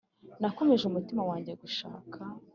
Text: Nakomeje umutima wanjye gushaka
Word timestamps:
Nakomeje 0.41 0.83
umutima 0.87 1.21
wanjye 1.29 1.51
gushaka 1.61 2.19